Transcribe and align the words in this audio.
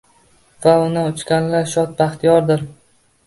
Va 0.63 0.71
unda 0.85 1.03
uchganlar 1.09 1.69
shod-baxtiyordir 1.73 2.65